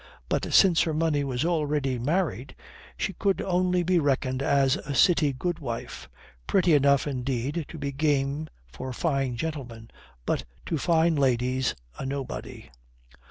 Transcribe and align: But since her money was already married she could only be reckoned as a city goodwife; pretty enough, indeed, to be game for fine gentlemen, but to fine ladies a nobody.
But 0.29 0.51
since 0.51 0.81
her 0.81 0.95
money 0.95 1.23
was 1.23 1.45
already 1.45 1.99
married 1.99 2.55
she 2.97 3.13
could 3.13 3.39
only 3.39 3.83
be 3.83 3.99
reckoned 3.99 4.41
as 4.41 4.75
a 4.77 4.95
city 4.95 5.31
goodwife; 5.31 6.09
pretty 6.47 6.73
enough, 6.73 7.05
indeed, 7.05 7.65
to 7.67 7.77
be 7.77 7.91
game 7.91 8.49
for 8.65 8.93
fine 8.93 9.35
gentlemen, 9.35 9.91
but 10.25 10.43
to 10.65 10.79
fine 10.79 11.15
ladies 11.15 11.75
a 11.99 12.07
nobody. 12.07 12.71